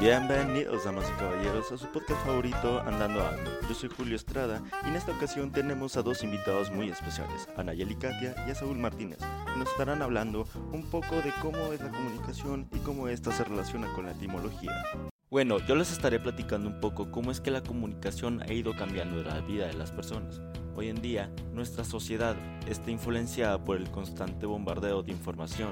[0.00, 3.50] Bienvenidos, damas y caballeros, a su podcast favorito Andando Ando.
[3.68, 7.62] Yo soy Julio Estrada y en esta ocasión tenemos a dos invitados muy especiales, a
[7.62, 11.80] Nayeli Katia y a Saúl Martínez, que nos estarán hablando un poco de cómo es
[11.80, 14.82] la comunicación y cómo ésta se relaciona con la etimología.
[15.30, 19.22] Bueno, yo les estaré platicando un poco cómo es que la comunicación ha ido cambiando
[19.22, 20.40] la vida de las personas.
[20.74, 22.34] Hoy en día, nuestra sociedad
[22.66, 25.70] está influenciada por el constante bombardeo de información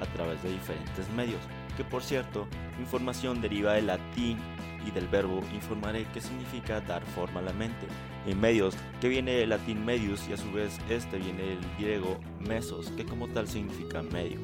[0.00, 1.40] a través de diferentes medios,
[1.76, 2.46] que por cierto,
[2.78, 4.38] información deriva del latín
[4.86, 7.86] y del verbo informaré que significa dar forma a la mente,
[8.26, 12.18] en medios que viene del latín medius y a su vez este viene del griego
[12.40, 14.38] mesos que como tal significa medio.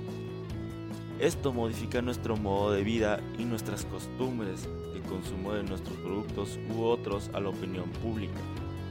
[1.18, 6.84] Esto modifica nuestro modo de vida y nuestras costumbres, el consumo de nuestros productos u
[6.84, 8.38] otros a la opinión pública,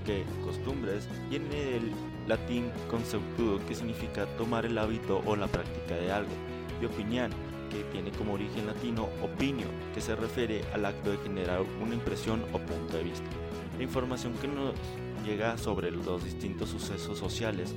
[0.06, 1.92] que costumbres viene del
[2.28, 6.32] latín conceptudo que significa tomar el hábito o la práctica de algo,
[6.82, 7.32] y opinión
[7.70, 12.44] que tiene como origen latino opinio, que se refiere al acto de generar una impresión
[12.54, 13.26] o punto de vista.
[13.78, 14.74] La información que nos
[15.26, 17.76] llega sobre los distintos sucesos sociales,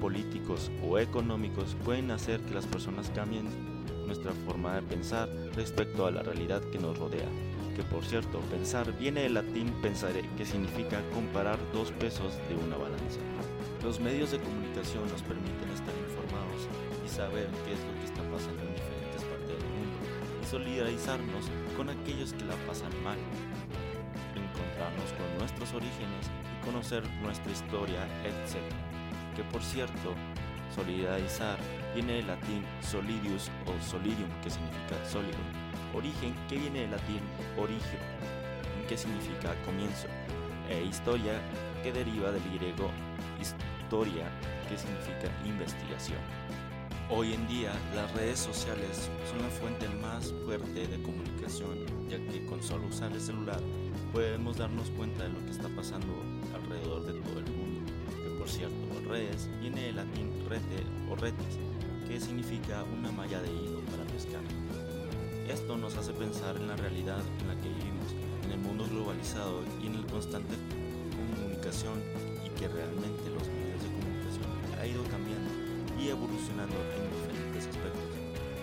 [0.00, 3.46] políticos o económicos pueden hacer que las personas cambien
[4.06, 7.28] nuestra forma de pensar respecto a la realidad que nos rodea.
[7.74, 12.76] Que por cierto, pensar viene del latín pensare, que significa comparar dos pesos de una
[12.76, 13.18] balanza.
[13.84, 16.66] Los medios de comunicación nos permiten estar informados
[17.04, 19.98] y saber qué es lo que está pasando en diferentes partes del mundo
[20.40, 21.44] y solidarizarnos
[21.76, 23.18] con aquellos que la pasan mal,
[24.32, 28.56] encontrarnos con nuestros orígenes y conocer nuestra historia, etc.
[29.36, 30.14] Que por cierto,
[30.74, 31.58] solidarizar
[31.94, 35.36] viene del latín solidius o solidium, que significa sólido,
[35.92, 37.20] origen que viene del latín
[37.58, 38.00] origen,
[38.88, 40.08] que significa comienzo,
[40.70, 41.38] e historia
[41.82, 42.90] que deriva del griego
[43.38, 46.18] historia, que significa investigación.
[47.10, 52.44] Hoy en día las redes sociales son la fuente más fuerte de comunicación, ya que
[52.46, 53.60] con solo usar el celular
[54.12, 56.12] podemos darnos cuenta de lo que está pasando
[56.54, 57.92] alrededor de todo el mundo.
[58.16, 58.74] Que por cierto,
[59.08, 61.58] redes viene del latín rete o retis,
[62.08, 64.42] que significa una malla de hilo para pescar.
[65.48, 68.14] Esto nos hace pensar en la realidad en la que vivimos,
[68.44, 70.54] en el mundo globalizado y en la constante
[71.14, 72.02] comunicación
[72.44, 73.43] y que realmente los
[76.24, 78.02] evolucionando en diferentes aspectos.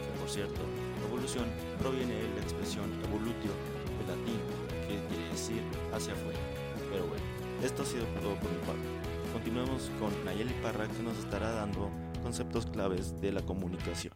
[0.02, 0.62] Que por cierto,
[1.08, 1.46] evolución
[1.80, 3.52] proviene de la expresión evolutio
[3.98, 4.40] del latín,
[4.88, 5.62] que quiere decir
[5.94, 6.40] hacia afuera.
[6.90, 7.24] Pero bueno,
[7.64, 8.88] esto ha sido todo por mi parte.
[9.34, 11.90] Continuemos con Nayeli Parra que nos estará dando
[12.22, 14.14] conceptos claves de la comunicación.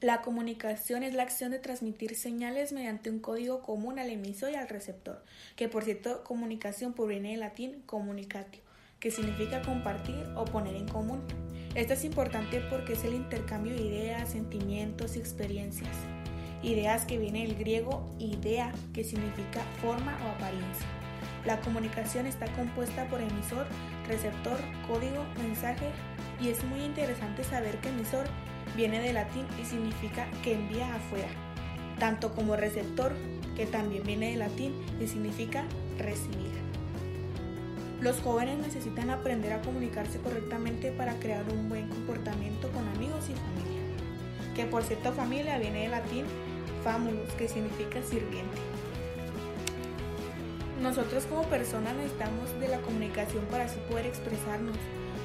[0.00, 4.56] La comunicación es la acción de transmitir señales mediante un código común al emisor y
[4.56, 5.24] al receptor,
[5.56, 8.60] que por cierto comunicación proviene del latín comunicatio,
[9.04, 11.20] que significa compartir o poner en común.
[11.74, 15.94] Esto es importante porque es el intercambio de ideas, sentimientos y experiencias.
[16.62, 20.86] Ideas que viene del griego idea, que significa forma o apariencia.
[21.44, 23.66] La comunicación está compuesta por emisor,
[24.08, 24.56] receptor,
[24.88, 25.90] código, mensaje
[26.40, 28.24] y es muy interesante saber que emisor
[28.74, 31.28] viene del latín y significa que envía afuera,
[31.98, 33.12] tanto como receptor,
[33.54, 35.66] que también viene del latín y significa
[35.98, 36.63] recibir.
[38.00, 43.34] Los jóvenes necesitan aprender a comunicarse correctamente para crear un buen comportamiento con amigos y
[43.34, 43.80] familia.
[44.54, 46.24] Que por cierto familia viene del latín
[46.82, 48.58] famulus, que significa sirviente.
[50.82, 54.76] Nosotros como personas necesitamos de la comunicación para así poder expresarnos,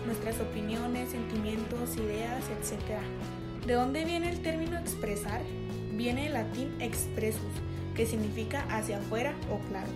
[0.06, 3.02] nuestras opiniones, sentimientos, ideas, etc.
[3.68, 5.42] ¿De dónde viene el término expresar?
[5.92, 7.52] Viene del latín expressus,
[7.94, 9.90] que significa hacia afuera o claro.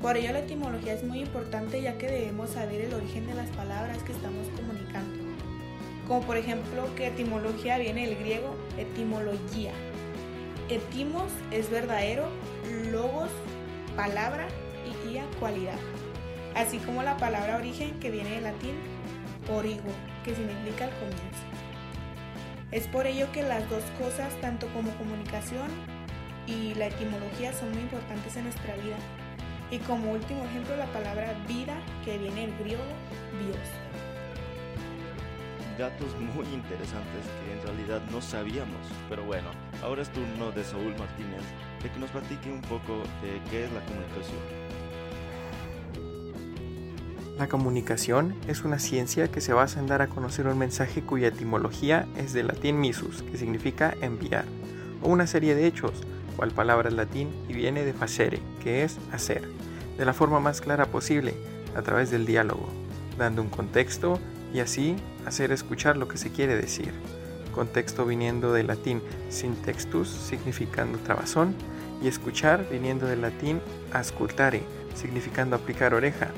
[0.00, 3.48] Por ello la etimología es muy importante ya que debemos saber el origen de las
[3.50, 5.24] palabras que estamos comunicando.
[6.06, 9.72] Como por ejemplo que etimología viene del griego etimología.
[10.68, 12.28] Etimos es verdadero,
[12.90, 13.30] logos,
[13.96, 14.46] palabra
[14.84, 15.78] y ia cualidad.
[16.54, 18.74] Así como la palabra origen que viene del latín
[19.50, 19.90] origo,
[20.24, 21.44] que significa el comienzo.
[22.70, 25.68] Es por ello que las dos cosas, tanto como comunicación
[26.46, 28.96] y la etimología, son muy importantes en nuestra vida.
[29.70, 31.74] Y como último ejemplo, la palabra vida,
[32.04, 32.82] que viene del griego
[33.38, 33.58] bios.
[35.78, 38.86] Datos muy interesantes que en realidad no sabíamos.
[39.08, 39.48] Pero bueno,
[39.82, 41.42] ahora es turno de Saúl Martínez
[41.82, 44.74] de que nos platique un poco de qué es la comunicación.
[47.38, 51.28] La comunicación es una ciencia que se basa en dar a conocer un mensaje cuya
[51.28, 54.44] etimología es del latín missus, que significa enviar,
[55.04, 55.92] una serie de hechos,
[56.36, 59.48] cual palabra latín y viene de facere, que es hacer,
[59.96, 61.34] de la forma más clara posible,
[61.76, 62.68] a través del diálogo,
[63.18, 64.18] dando un contexto
[64.52, 64.96] y así
[65.26, 66.92] hacer escuchar lo que se quiere decir.
[67.54, 71.54] Contexto viniendo del latín sin textus, significando trabazón,
[72.02, 73.60] y escuchar viniendo del latín
[73.92, 74.62] ascultare,
[74.94, 76.30] significando aplicar oreja,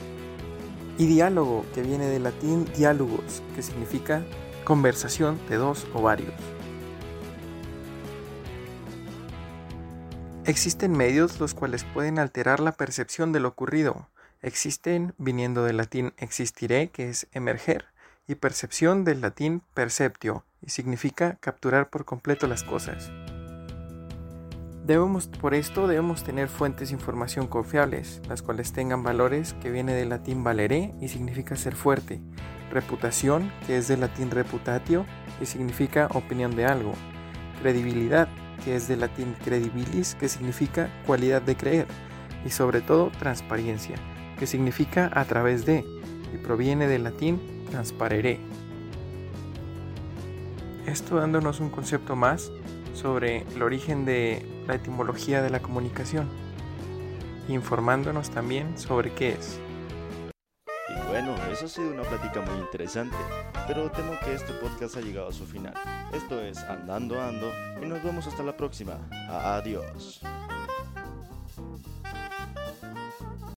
[0.99, 4.23] y diálogo, que viene del latín diálogos, que significa
[4.65, 6.35] conversación de dos o varios.
[10.47, 14.07] Existen medios los cuales pueden alterar la percepción de lo ocurrido.
[14.43, 17.87] Existen, viniendo del latín existiré, que es emerger,
[18.29, 23.11] y percepción del latín perceptio, y significa capturar por completo las cosas.
[24.85, 29.95] Debemos, por esto debemos tener fuentes de información confiables, las cuales tengan valores que viene
[29.95, 32.21] del latín valeré y significa ser fuerte,
[32.71, 35.07] reputación, que es del latín reputatio
[35.41, 36.93] y significa opinión de algo,
[37.61, 38.29] credibilidad,
[38.67, 41.87] que es del latín credibilis, que significa cualidad de creer,
[42.45, 43.95] y sobre todo transparencia,
[44.41, 45.85] que significa a través de,
[46.35, 47.41] y proviene del latín
[47.71, 48.41] transparere.
[50.85, 52.51] Esto dándonos un concepto más
[52.93, 56.29] sobre el origen de la etimología de la comunicación,
[57.47, 59.61] informándonos también sobre qué es.
[61.57, 63.17] Eso ha sido una plática muy interesante,
[63.67, 65.73] pero temo que este podcast ha llegado a su final.
[66.13, 67.51] Esto es Andando Ando
[67.83, 68.99] y nos vemos hasta la próxima.
[69.31, 70.21] Adiós.